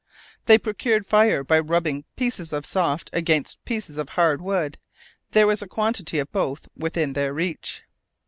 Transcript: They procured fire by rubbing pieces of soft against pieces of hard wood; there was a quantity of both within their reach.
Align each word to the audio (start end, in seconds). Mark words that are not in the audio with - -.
They 0.47 0.57
procured 0.57 1.05
fire 1.05 1.43
by 1.43 1.59
rubbing 1.59 2.05
pieces 2.15 2.51
of 2.53 2.65
soft 2.65 3.11
against 3.13 3.63
pieces 3.65 3.97
of 3.97 4.09
hard 4.09 4.41
wood; 4.41 4.79
there 5.29 5.45
was 5.45 5.61
a 5.61 5.67
quantity 5.67 6.17
of 6.17 6.31
both 6.31 6.67
within 6.75 7.13
their 7.13 7.35
reach. 7.35 7.83